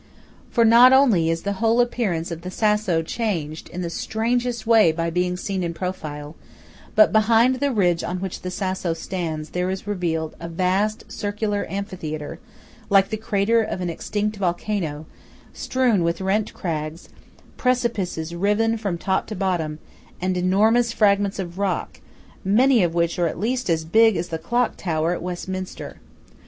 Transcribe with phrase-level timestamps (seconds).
[0.49, 4.91] For not only is the whole appearance of the Sasso changed in the strangest way
[4.91, 6.35] by being seen in profile,
[6.95, 11.67] but behind the ridge on which the Sasso stands there is revealed a vast circular
[11.69, 12.39] amphitheatre,
[12.89, 15.05] like the crater of an extinct volcano,
[15.53, 17.09] strewn with rent crags,
[17.57, 19.77] precipices riven from top to bottom,
[20.19, 21.99] and enormous fragments of rock,
[22.43, 25.97] many of which are at least as big as the clock tower at Westminster.